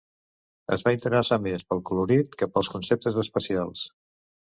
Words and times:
Es 0.75 0.83
va 0.87 0.93
interessar 0.95 1.39
més 1.45 1.67
pel 1.73 1.85
colorit 1.91 2.35
que 2.43 2.51
pels 2.57 2.73
conceptes 2.79 3.25
espacials. 3.29 3.89